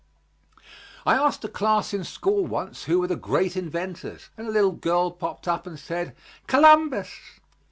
I 1.05 1.13
asked 1.13 1.45
a 1.45 1.47
class 1.47 1.93
in 1.93 2.03
school 2.03 2.43
once 2.43 2.85
who 2.85 2.99
were 2.99 3.05
the 3.07 3.15
great 3.15 3.55
inventors, 3.55 4.31
and 4.35 4.47
a 4.47 4.51
little 4.51 4.71
girl 4.71 5.11
popped 5.11 5.47
up 5.47 5.67
and 5.67 5.77
said, 5.77 6.15
"Columbus." 6.47 7.11